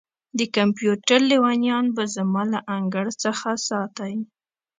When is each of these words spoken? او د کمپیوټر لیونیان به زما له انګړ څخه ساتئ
او 0.07 0.35
د 0.39 0.41
کمپیوټر 0.55 1.19
لیونیان 1.31 1.85
به 1.95 2.03
زما 2.15 2.43
له 2.53 2.59
انګړ 2.75 3.05
څخه 3.23 3.49
ساتئ 3.67 4.15